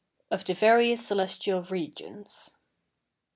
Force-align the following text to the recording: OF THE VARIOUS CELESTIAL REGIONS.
OF 0.31 0.43
THE 0.45 0.55
VARIOUS 0.55 1.05
CELESTIAL 1.05 1.61
REGIONS. 1.61 2.55